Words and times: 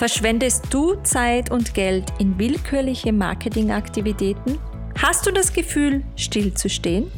Verschwendest 0.00 0.72
du 0.72 0.94
Zeit 1.02 1.50
und 1.50 1.74
Geld 1.74 2.10
in 2.18 2.38
willkürliche 2.38 3.12
Marketingaktivitäten? 3.12 4.58
Hast 4.96 5.26
du 5.26 5.30
das 5.30 5.52
Gefühl, 5.52 6.02
stillzustehen? 6.16 7.12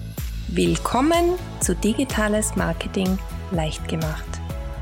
Willkommen 0.49 1.39
zu 1.61 1.77
Digitales 1.77 2.57
Marketing 2.57 3.21
leicht 3.53 3.87
gemacht. 3.87 4.27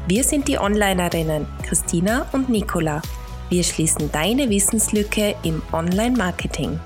Wir 0.08 0.25
sind 0.25 0.48
die 0.48 0.57
Onlinerinnen 0.57 1.46
Christina 1.62 2.26
und 2.32 2.48
Nicola. 2.48 3.02
Wir 3.50 3.62
schließen 3.62 4.11
deine 4.11 4.48
Wissenslücke 4.48 5.36
im 5.43 5.61
Online-Marketing. 5.71 6.80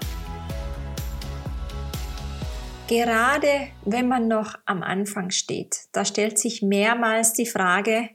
Gerade 2.88 3.68
wenn 3.84 4.08
man 4.08 4.26
noch 4.26 4.56
am 4.66 4.82
Anfang 4.82 5.30
steht, 5.30 5.76
da 5.92 6.04
stellt 6.04 6.40
sich 6.40 6.60
mehrmals 6.60 7.34
die 7.34 7.46
Frage, 7.46 8.08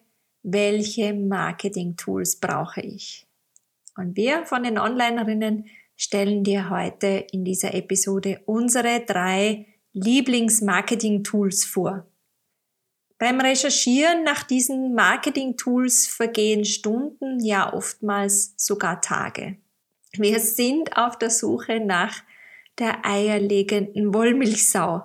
welche 0.43 1.13
Marketing-Tools 1.13 2.39
brauche 2.39 2.81
ich? 2.81 3.27
Und 3.97 4.15
wir 4.15 4.45
von 4.45 4.63
den 4.63 4.77
Onlinerinnen 4.77 5.65
stellen 5.95 6.43
dir 6.43 6.69
heute 6.69 7.25
in 7.31 7.43
dieser 7.43 7.73
Episode 7.73 8.41
unsere 8.45 9.01
drei 9.05 9.67
Lieblings-Marketing-Tools 9.93 11.65
vor. 11.65 12.05
Beim 13.17 13.41
Recherchieren 13.41 14.23
nach 14.23 14.43
diesen 14.43 14.95
Marketing-Tools 14.95 16.07
vergehen 16.07 16.63
Stunden, 16.63 17.43
ja 17.43 17.73
oftmals 17.73 18.53
sogar 18.55 19.01
Tage. 19.01 19.57
Wir 20.13 20.39
sind 20.39 20.95
auf 20.95 21.17
der 21.17 21.29
Suche 21.29 21.81
nach 21.81 22.23
der 22.79 23.05
eierlegenden 23.05 24.13
Wollmilchsau. 24.13 25.03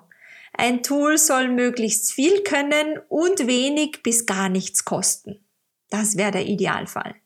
Ein 0.56 0.82
Tool 0.82 1.18
soll 1.18 1.48
möglichst 1.48 2.12
viel 2.12 2.42
können 2.42 2.98
und 3.08 3.46
wenig 3.46 4.02
bis 4.02 4.24
gar 4.24 4.48
nichts 4.48 4.84
kosten. 4.84 5.44
Das 5.90 6.16
wäre 6.16 6.30
der 6.30 6.46
Idealfall. 6.46 7.16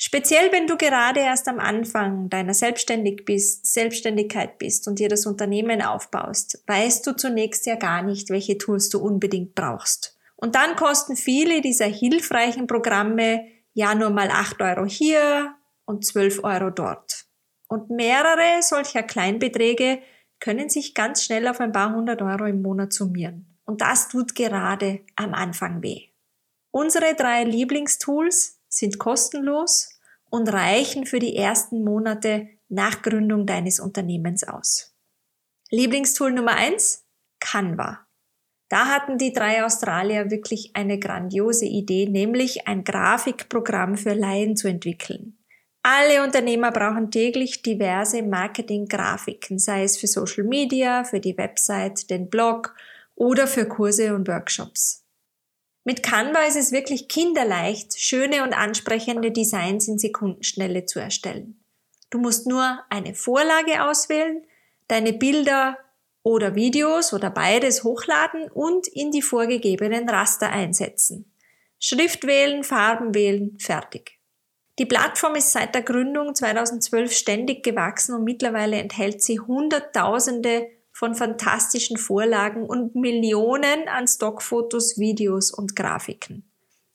Speziell 0.00 0.52
wenn 0.52 0.66
du 0.66 0.76
gerade 0.76 1.20
erst 1.20 1.48
am 1.48 1.58
Anfang 1.58 2.30
deiner 2.30 2.54
Selbstständig 2.54 3.24
bist, 3.24 3.66
Selbstständigkeit 3.66 4.58
bist 4.58 4.86
und 4.86 5.00
dir 5.00 5.08
das 5.08 5.26
Unternehmen 5.26 5.82
aufbaust, 5.82 6.62
weißt 6.66 7.06
du 7.06 7.16
zunächst 7.16 7.66
ja 7.66 7.74
gar 7.74 8.02
nicht, 8.02 8.30
welche 8.30 8.58
Tools 8.58 8.88
du 8.90 9.00
unbedingt 9.00 9.54
brauchst. 9.54 10.16
Und 10.36 10.54
dann 10.54 10.76
kosten 10.76 11.16
viele 11.16 11.60
dieser 11.60 11.86
hilfreichen 11.86 12.68
Programme 12.68 13.44
ja 13.74 13.94
nur 13.94 14.10
mal 14.10 14.30
8 14.30 14.62
Euro 14.62 14.86
hier 14.86 15.54
und 15.84 16.06
12 16.06 16.44
Euro 16.44 16.70
dort. 16.70 17.24
Und 17.66 17.90
mehrere 17.90 18.62
solcher 18.62 19.02
Kleinbeträge 19.02 19.98
können 20.40 20.68
sich 20.68 20.94
ganz 20.94 21.24
schnell 21.24 21.48
auf 21.48 21.60
ein 21.60 21.72
paar 21.72 21.94
hundert 21.94 22.22
Euro 22.22 22.46
im 22.46 22.62
Monat 22.62 22.92
summieren. 22.92 23.58
Und 23.64 23.80
das 23.80 24.08
tut 24.08 24.34
gerade 24.34 25.00
am 25.16 25.34
Anfang 25.34 25.82
weh. 25.82 26.08
Unsere 26.70 27.14
drei 27.14 27.44
Lieblingstools 27.44 28.60
sind 28.68 28.98
kostenlos 28.98 29.98
und 30.30 30.52
reichen 30.52 31.06
für 31.06 31.18
die 31.18 31.36
ersten 31.36 31.82
Monate 31.84 32.48
nach 32.68 33.02
Gründung 33.02 33.46
deines 33.46 33.80
Unternehmens 33.80 34.44
aus. 34.44 34.94
Lieblingstool 35.70 36.32
Nummer 36.32 36.54
eins: 36.54 37.06
Canva. 37.40 38.06
Da 38.68 38.86
hatten 38.86 39.16
die 39.16 39.32
drei 39.32 39.64
Australier 39.64 40.30
wirklich 40.30 40.72
eine 40.74 40.98
grandiose 40.98 41.64
Idee, 41.64 42.06
nämlich 42.06 42.68
ein 42.68 42.84
Grafikprogramm 42.84 43.96
für 43.96 44.12
Laien 44.12 44.56
zu 44.56 44.68
entwickeln. 44.68 45.37
Alle 45.90 46.22
Unternehmer 46.22 46.70
brauchen 46.70 47.10
täglich 47.10 47.62
diverse 47.62 48.22
Marketing-Grafiken, 48.22 49.58
sei 49.58 49.84
es 49.84 49.96
für 49.96 50.06
Social 50.06 50.44
Media, 50.44 51.02
für 51.02 51.18
die 51.18 51.38
Website, 51.38 52.10
den 52.10 52.28
Blog 52.28 52.74
oder 53.14 53.46
für 53.46 53.66
Kurse 53.66 54.14
und 54.14 54.28
Workshops. 54.28 55.06
Mit 55.84 56.02
Canva 56.02 56.42
ist 56.42 56.58
es 56.58 56.72
wirklich 56.72 57.08
kinderleicht, 57.08 57.98
schöne 57.98 58.42
und 58.42 58.52
ansprechende 58.52 59.30
Designs 59.30 59.88
in 59.88 59.98
Sekundenschnelle 59.98 60.84
zu 60.84 60.98
erstellen. 60.98 61.58
Du 62.10 62.18
musst 62.18 62.46
nur 62.46 62.80
eine 62.90 63.14
Vorlage 63.14 63.82
auswählen, 63.82 64.42
deine 64.88 65.14
Bilder 65.14 65.78
oder 66.22 66.54
Videos 66.54 67.14
oder 67.14 67.30
beides 67.30 67.82
hochladen 67.82 68.50
und 68.50 68.88
in 68.88 69.10
die 69.10 69.22
vorgegebenen 69.22 70.06
Raster 70.10 70.50
einsetzen. 70.50 71.32
Schrift 71.78 72.26
wählen, 72.26 72.62
Farben 72.62 73.14
wählen, 73.14 73.58
fertig. 73.58 74.17
Die 74.78 74.86
Plattform 74.86 75.34
ist 75.34 75.50
seit 75.50 75.74
der 75.74 75.82
Gründung 75.82 76.36
2012 76.36 77.12
ständig 77.12 77.64
gewachsen 77.64 78.14
und 78.14 78.22
mittlerweile 78.22 78.76
enthält 78.76 79.22
sie 79.22 79.40
Hunderttausende 79.40 80.68
von 80.92 81.16
fantastischen 81.16 81.96
Vorlagen 81.96 82.64
und 82.64 82.94
Millionen 82.94 83.88
an 83.88 84.06
Stockfotos, 84.06 84.98
Videos 84.98 85.50
und 85.50 85.74
Grafiken. 85.74 86.48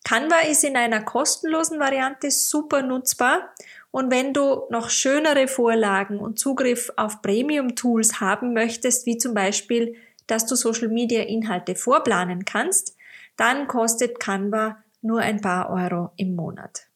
Canva 0.05 0.39
ist 0.49 0.63
in 0.63 0.77
einer 0.77 1.01
kostenlosen 1.01 1.79
Variante 1.79 2.31
super 2.31 2.81
nutzbar 2.81 3.53
und 3.91 4.11
wenn 4.11 4.33
du 4.33 4.63
noch 4.69 4.89
schönere 4.89 5.47
Vorlagen 5.47 6.19
und 6.19 6.39
Zugriff 6.39 6.91
auf 6.95 7.21
Premium-Tools 7.21 8.21
haben 8.21 8.53
möchtest, 8.53 9.05
wie 9.05 9.17
zum 9.17 9.33
Beispiel, 9.33 9.95
dass 10.27 10.45
du 10.45 10.55
Social-Media-Inhalte 10.55 11.75
vorplanen 11.75 12.45
kannst, 12.45 12.95
dann 13.35 13.67
kostet 13.67 14.19
Canva 14.19 14.77
nur 15.01 15.19
ein 15.19 15.41
paar 15.41 15.69
Euro 15.69 16.11
im 16.15 16.35
Monat. 16.35 16.87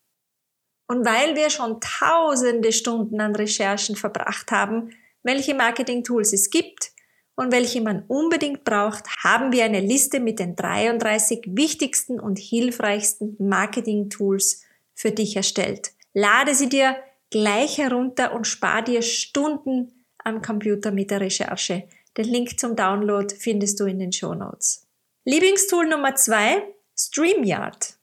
Und 0.88 1.06
weil 1.06 1.36
wir 1.36 1.50
schon 1.50 1.80
tausende 1.82 2.72
Stunden 2.72 3.20
an 3.20 3.36
Recherchen 3.36 3.96
verbracht 3.96 4.52
haben, 4.52 4.92
welche 5.24 5.54
Marketing-Tools 5.54 6.32
es 6.34 6.50
gibt 6.50 6.92
und 7.36 7.52
welche 7.52 7.82
man 7.82 8.04
unbedingt 8.08 8.64
braucht, 8.64 9.06
haben 9.24 9.52
wir 9.52 9.66
eine 9.66 9.82
Liste 9.82 10.20
mit 10.20 10.40
den 10.40 10.56
33 10.56 11.44
wichtigsten 11.50 12.20
und 12.20 12.40
hilfreichsten 12.40 13.36
Marketing-Tools 13.40 14.64
für 14.96 15.12
dich 15.12 15.36
erstellt. 15.36 15.92
Lade 16.14 16.56
sie 16.56 16.70
dir 16.70 16.96
gleich 17.30 17.78
herunter 17.78 18.34
und 18.34 18.48
spar 18.48 18.82
dir 18.82 19.02
Stunden 19.02 20.06
am 20.24 20.42
Computer 20.42 20.92
mit 20.92 21.12
der 21.12 21.22
Recherche. 21.22 21.88
Den 22.18 22.26
Link 22.26 22.60
zum 22.60 22.76
Download 22.76 23.34
findest 23.36 23.80
du 23.80 23.86
in 23.86 24.00
den 24.00 24.12
Show 24.12 24.34
Notes. 24.34 24.88
Lieblingstool 25.26 25.88
Nummer 25.88 26.16
zwei, 26.16 26.64
StreamYard. 26.98 27.97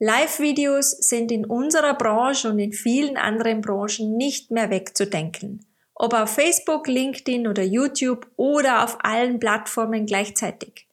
Live-Videos 0.00 0.90
sind 0.90 1.30
in 1.30 1.44
unserer 1.44 1.94
Branche 1.94 2.50
und 2.50 2.58
in 2.58 2.72
vielen 2.72 3.16
anderen 3.16 3.60
Branchen 3.60 4.16
nicht 4.16 4.50
mehr 4.50 4.68
wegzudenken. 4.70 5.64
Ob 5.94 6.14
auf 6.14 6.30
Facebook, 6.30 6.88
LinkedIn 6.88 7.46
oder 7.46 7.62
YouTube 7.62 8.26
oder 8.36 8.82
auf 8.82 8.98
allen 9.04 9.38
Plattformen 9.38 10.06
gleichzeitig. 10.06 10.88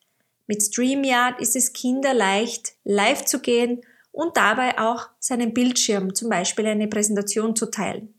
Mit 0.46 0.62
StreamYard 0.62 1.42
ist 1.42 1.56
es 1.56 1.74
kinderleicht, 1.74 2.74
live 2.84 3.26
zu 3.26 3.40
gehen 3.40 3.82
und 4.12 4.38
dabei 4.38 4.78
auch 4.78 5.10
seinen 5.18 5.54
Bildschirm, 5.54 6.14
zum 6.14 6.30
Beispiel 6.30 6.68
eine 6.68 6.88
Präsentation 6.88 7.56
zu 7.56 7.72
teilen. 7.72 8.14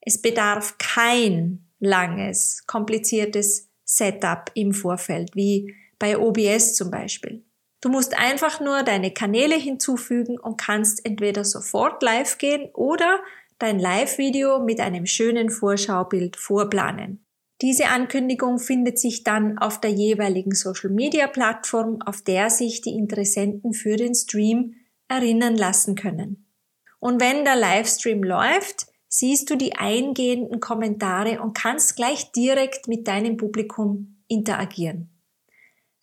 Es 0.00 0.20
bedarf 0.20 0.76
kein 0.78 1.64
langes, 1.78 2.66
kompliziertes 2.66 3.68
Setup 3.84 4.50
im 4.54 4.72
Vorfeld, 4.72 5.36
wie 5.36 5.74
bei 5.98 6.18
OBS 6.18 6.74
zum 6.74 6.90
Beispiel. 6.90 7.43
Du 7.84 7.90
musst 7.90 8.18
einfach 8.18 8.60
nur 8.60 8.82
deine 8.82 9.12
Kanäle 9.12 9.56
hinzufügen 9.56 10.40
und 10.40 10.56
kannst 10.56 11.04
entweder 11.04 11.44
sofort 11.44 12.02
live 12.02 12.38
gehen 12.38 12.70
oder 12.72 13.20
dein 13.58 13.78
Live-Video 13.78 14.58
mit 14.58 14.80
einem 14.80 15.04
schönen 15.04 15.50
Vorschaubild 15.50 16.36
vorplanen. 16.36 17.26
Diese 17.60 17.88
Ankündigung 17.88 18.58
findet 18.58 18.98
sich 18.98 19.22
dann 19.22 19.58
auf 19.58 19.82
der 19.82 19.90
jeweiligen 19.90 20.54
Social-Media-Plattform, 20.54 22.00
auf 22.00 22.22
der 22.22 22.48
sich 22.48 22.80
die 22.80 22.94
Interessenten 22.94 23.74
für 23.74 23.96
den 23.96 24.14
Stream 24.14 24.76
erinnern 25.08 25.54
lassen 25.54 25.94
können. 25.94 26.50
Und 27.00 27.20
wenn 27.20 27.44
der 27.44 27.56
Livestream 27.56 28.22
läuft, 28.22 28.86
siehst 29.08 29.50
du 29.50 29.56
die 29.56 29.76
eingehenden 29.76 30.58
Kommentare 30.58 31.42
und 31.42 31.52
kannst 31.52 31.96
gleich 31.96 32.32
direkt 32.32 32.88
mit 32.88 33.06
deinem 33.06 33.36
Publikum 33.36 34.22
interagieren. 34.26 35.13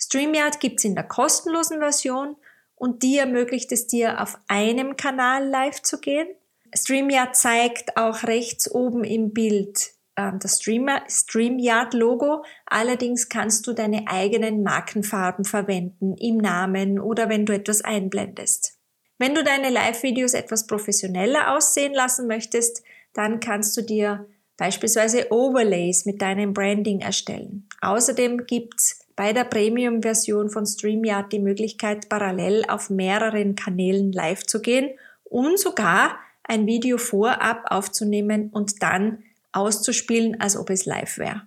StreamYard 0.01 0.59
gibt's 0.59 0.83
in 0.83 0.95
der 0.95 1.03
kostenlosen 1.03 1.79
Version 1.79 2.35
und 2.75 3.03
die 3.03 3.17
ermöglicht 3.17 3.71
es 3.71 3.85
dir, 3.85 4.19
auf 4.21 4.39
einem 4.47 4.95
Kanal 4.95 5.47
live 5.47 5.81
zu 5.83 5.99
gehen. 5.99 6.27
StreamYard 6.75 7.35
zeigt 7.35 7.97
auch 7.97 8.23
rechts 8.23 8.69
oben 8.71 9.03
im 9.03 9.33
Bild 9.33 9.91
äh, 10.15 10.31
das 10.39 10.59
StreamYard-Logo. 10.61 12.43
Allerdings 12.65 13.29
kannst 13.29 13.67
du 13.67 13.73
deine 13.73 14.07
eigenen 14.07 14.63
Markenfarben 14.63 15.45
verwenden 15.45 16.15
im 16.17 16.37
Namen 16.37 16.99
oder 16.99 17.29
wenn 17.29 17.45
du 17.45 17.53
etwas 17.53 17.81
einblendest. 17.81 18.79
Wenn 19.19 19.35
du 19.35 19.43
deine 19.43 19.69
Live-Videos 19.69 20.33
etwas 20.33 20.65
professioneller 20.65 21.55
aussehen 21.55 21.93
lassen 21.93 22.25
möchtest, 22.25 22.81
dann 23.13 23.39
kannst 23.39 23.77
du 23.77 23.83
dir 23.83 24.27
beispielsweise 24.57 25.31
Overlays 25.31 26.05
mit 26.05 26.23
deinem 26.23 26.53
Branding 26.53 27.01
erstellen. 27.01 27.67
Außerdem 27.81 28.47
gibt's 28.47 29.00
bei 29.15 29.33
der 29.33 29.43
Premium-Version 29.43 30.49
von 30.49 30.65
StreamYard 30.65 31.31
die 31.31 31.39
Möglichkeit, 31.39 32.09
parallel 32.09 32.65
auf 32.67 32.89
mehreren 32.89 33.55
Kanälen 33.55 34.11
live 34.11 34.43
zu 34.43 34.61
gehen 34.61 34.91
und 35.23 35.59
sogar 35.59 36.17
ein 36.43 36.67
Video 36.67 36.97
vorab 36.97 37.63
aufzunehmen 37.65 38.49
und 38.51 38.81
dann 38.81 39.23
auszuspielen, 39.51 40.39
als 40.39 40.57
ob 40.57 40.69
es 40.69 40.85
live 40.85 41.17
wäre. 41.17 41.43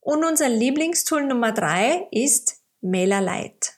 Und 0.00 0.24
unser 0.24 0.48
Lieblingstool 0.48 1.26
Nummer 1.26 1.52
drei 1.52 2.08
ist 2.10 2.62
MailerLite. 2.80 3.72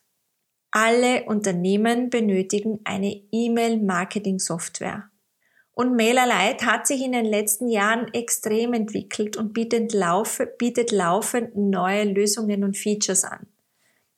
Alle 0.70 1.24
Unternehmen 1.24 2.08
benötigen 2.08 2.80
eine 2.84 3.12
E-Mail-Marketing-Software. 3.30 5.11
Und 5.74 5.96
MailerLite 5.96 6.66
hat 6.66 6.86
sich 6.86 7.02
in 7.02 7.12
den 7.12 7.24
letzten 7.24 7.68
Jahren 7.68 8.12
extrem 8.12 8.74
entwickelt 8.74 9.36
und 9.36 9.54
bietet, 9.54 9.94
laufe, 9.94 10.46
bietet 10.46 10.92
laufend 10.92 11.56
neue 11.56 12.04
Lösungen 12.04 12.62
und 12.62 12.76
Features 12.76 13.24
an. 13.24 13.46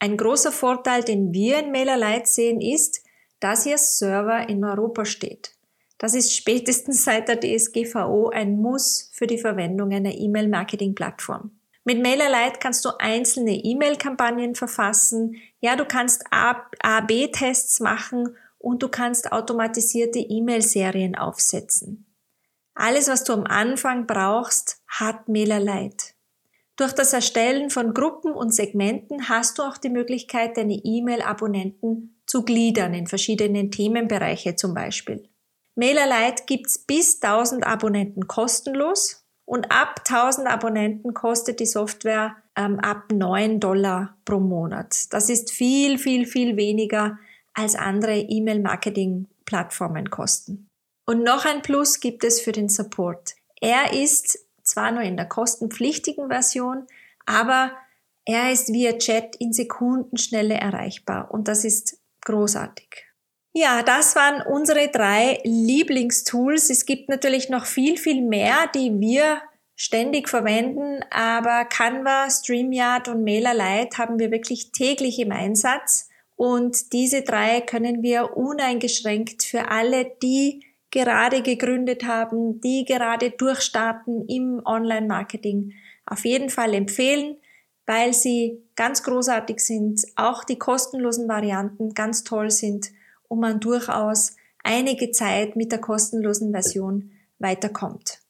Ein 0.01 0.17
großer 0.17 0.51
Vorteil, 0.51 1.03
den 1.05 1.33
wir 1.33 1.61
in 1.61 1.71
MailerLite 1.71 2.27
sehen, 2.27 2.61
ist, 2.61 3.03
dass 3.39 3.67
ihr 3.67 3.79
Server 3.79 4.49
in 4.49 4.65
Europa 4.65 5.05
steht. 5.05 5.53
Das 5.99 6.15
ist 6.15 6.35
spätestens 6.35 7.05
seit 7.05 7.29
der 7.29 7.41
DSGVO 7.41 8.31
ein 8.31 8.61
Muss 8.61 9.11
für 9.13 9.27
die 9.29 9.39
Verwendung 9.39 9.93
einer 9.93 10.13
E-Mail-Marketing-Plattform. 10.13 11.53
Mit 11.85 12.03
MailerLite 12.03 12.59
kannst 12.59 12.85
du 12.85 12.91
einzelne 12.99 13.55
E-Mail-Kampagnen 13.55 14.55
verfassen. 14.55 15.37
Ja, 15.61 15.77
du 15.77 15.85
kannst 15.85 16.25
A-B-Tests 16.31 17.81
machen 17.81 18.37
und 18.65 18.83
du 18.83 18.89
kannst 18.89 19.31
automatisierte 19.31 20.19
E-Mail-Serien 20.19 21.17
aufsetzen. 21.17 22.07
Alles, 22.75 23.09
was 23.09 23.23
du 23.23 23.35
am 23.35 23.45
Anfang 23.45 24.07
brauchst, 24.07 24.83
hat 24.89 25.29
MailerLite. 25.29 26.15
Durch 26.77 26.93
das 26.93 27.13
Erstellen 27.13 27.71
von 27.71 27.93
Gruppen 27.93 28.33
und 28.33 28.55
Segmenten 28.55 29.29
hast 29.29 29.59
du 29.59 29.63
auch 29.63 29.77
die 29.77 29.91
Möglichkeit, 29.91 30.57
deine 30.57 30.81
E-Mail-Abonnenten 30.83 32.23
zu 32.27 32.43
gliedern 32.43 32.95
in 32.95 33.07
verschiedenen 33.07 33.71
Themenbereiche 33.71 34.57
zum 34.57 34.73
Beispiel. 34.75 35.29
MailerLite 35.77 36.45
gibt's 36.47 36.79
bis 36.79 37.21
1000 37.23 37.67
Abonnenten 37.67 38.27
kostenlos 38.27 39.25
und 39.45 39.71
ab 39.71 40.01
1000 40.09 40.49
Abonnenten 40.49 41.13
kostet 41.13 41.61
die 41.61 41.67
Software 41.67 42.37
ähm, 42.57 42.81
ab 42.81 43.13
9 43.13 43.61
Dollar 43.61 44.17
pro 44.25 44.41
Monat. 44.41 45.13
Das 45.13 45.29
ist 45.29 45.53
viel, 45.53 45.99
viel, 45.99 46.27
viel 46.27 46.57
weniger 46.57 47.19
als 47.55 47.75
andere 47.75 48.19
E-Mail-Marketing-Plattformen 48.19 50.11
kosten. 50.11 50.69
Und 51.07 51.23
noch 51.23 51.45
ein 51.45 51.63
Plus 51.63 52.01
gibt 52.01 52.25
es 52.25 52.41
für 52.41 52.53
den 52.53 52.69
Support. 52.69 53.35
Er 53.61 53.93
ist 53.93 54.39
zwar 54.63 54.91
nur 54.91 55.03
in 55.03 55.17
der 55.17 55.27
kostenpflichtigen 55.27 56.29
Version, 56.29 56.87
aber 57.27 57.73
er 58.25 58.53
ist 58.53 58.73
via 58.73 58.93
Chat 58.99 59.37
in 59.37 59.53
Sekundenschnelle 59.53 60.55
erreichbar 60.55 61.31
und 61.31 61.49
das 61.49 61.65
ist 61.65 61.99
großartig. 62.23 63.07
Ja, 63.53 63.83
das 63.83 64.17
waren 64.17 64.43
unsere 64.43 64.89
drei 64.89 65.39
Lieblingstools. 65.45 66.71
Es 66.71 66.87
gibt 66.87 67.09
natürlich 67.09 67.51
noch 67.51 67.67
viel, 67.67 67.99
viel 67.99 68.21
mehr, 68.23 68.69
die 68.75 68.99
wir 68.99 69.43
ständig 69.77 70.29
verwenden, 70.29 71.05
aber 71.11 71.65
Canva, 71.65 72.31
StreamYard 72.31 73.09
und 73.09 73.23
MailerLite 73.23 73.99
haben 73.99 74.19
wir 74.19 74.31
wirklich 74.31 74.73
täglich 74.73 75.19
im 75.21 75.31
Einsatz. 75.31 76.09
Und 76.37 76.93
diese 76.93 77.23
drei 77.23 77.61
können 77.61 78.03
wir 78.03 78.37
uneingeschränkt 78.37 79.45
für 79.45 79.71
alle, 79.71 80.13
die 80.23 80.65
gerade 80.91 81.43
gegründet 81.43 82.05
haben, 82.05 82.61
die 82.61 82.85
gerade 82.85 83.31
durchstarten 83.31 84.27
im 84.29 84.63
Online-Marketing, 84.65 85.73
auf 86.07 86.25
jeden 86.25 86.51
Fall 86.51 86.75
empfehlen, 86.75 87.37
weil 87.87 88.13
sie 88.13 88.63
ganz 88.77 89.03
großartig 89.03 89.61
sind, 89.61 90.07
auch 90.17 90.45
die 90.45 90.59
kostenlosen 90.59 91.29
Varianten 91.29 91.95
ganz 91.95 92.25
toll 92.25 92.51
sind 92.51 92.91
und 93.29 93.41
man 93.41 93.61
durchaus 93.61 94.37
einige 94.63 95.11
Zeit 95.11 95.57
mit 95.57 95.73
der 95.73 95.81
kostenlosen 95.81 96.53
Version 96.53 97.11
weiterkommt. 97.39 98.21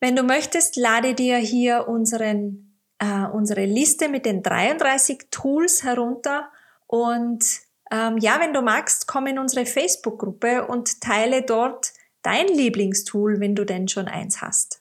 Wenn 0.00 0.16
du 0.16 0.22
möchtest, 0.22 0.76
lade 0.76 1.14
dir 1.14 1.38
hier 1.38 1.88
unseren, 1.88 2.78
äh, 2.98 3.26
unsere 3.26 3.64
Liste 3.64 4.08
mit 4.08 4.26
den 4.26 4.42
33 4.42 5.28
Tools 5.30 5.82
herunter 5.82 6.50
und 6.86 7.44
ähm, 7.90 8.18
ja, 8.18 8.40
wenn 8.40 8.52
du 8.52 8.62
magst, 8.62 9.06
komm 9.06 9.26
in 9.26 9.38
unsere 9.38 9.66
Facebook-Gruppe 9.66 10.66
und 10.66 11.00
teile 11.00 11.42
dort 11.42 11.92
dein 12.22 12.48
Lieblingstool, 12.48 13.40
wenn 13.40 13.54
du 13.54 13.64
denn 13.64 13.88
schon 13.88 14.08
eins 14.08 14.40
hast. 14.40 14.80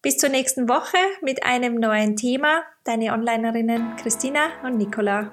Bis 0.00 0.16
zur 0.16 0.30
nächsten 0.30 0.68
Woche 0.68 0.96
mit 1.22 1.44
einem 1.44 1.74
neuen 1.74 2.16
Thema. 2.16 2.62
Deine 2.84 3.12
Onlinerinnen 3.12 3.96
Christina 3.96 4.48
und 4.62 4.76
Nicola. 4.76 5.32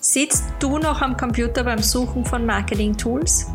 Sitzt 0.00 0.44
du 0.58 0.78
noch 0.78 1.02
am 1.02 1.16
Computer 1.16 1.64
beim 1.64 1.82
Suchen 1.82 2.24
von 2.24 2.46
Marketing-Tools? 2.46 3.46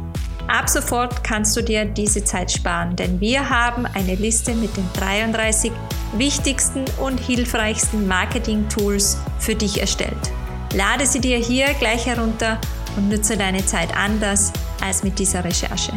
Ab 0.48 0.70
sofort 0.70 1.24
kannst 1.24 1.58
du 1.58 1.62
dir 1.62 1.86
diese 1.86 2.24
Zeit 2.24 2.52
sparen, 2.52 2.96
denn 2.96 3.20
wir 3.20 3.50
haben 3.50 3.86
eine 3.86 4.16
Liste 4.16 4.54
mit 4.54 4.76
den 4.78 4.88
33 4.94 5.72
wichtigsten 6.18 6.86
und 7.00 7.20
hilfreichsten 7.20 8.08
Marketing-Tools 8.08 9.18
für 9.40 9.56
dich 9.56 9.80
erstellt. 9.80 10.32
Lade 10.74 11.06
sie 11.06 11.20
dir 11.20 11.38
hier 11.38 11.74
gleich 11.76 12.06
herunter 12.06 12.60
und 12.96 13.10
nutze 13.10 13.38
deine 13.38 13.66
Zeit 13.66 13.96
anders 13.96 14.52
als 14.82 15.04
mit 15.04 15.20
dieser 15.20 15.44
Recherche. 15.44 15.94